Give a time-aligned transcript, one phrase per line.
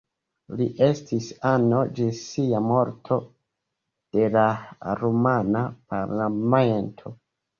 [0.59, 3.19] Li estis ano ĝis sia morto
[4.17, 4.45] de la
[5.03, 5.61] rumana
[5.95, 7.17] parlamento.